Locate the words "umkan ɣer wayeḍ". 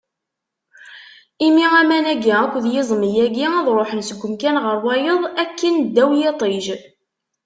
4.25-5.21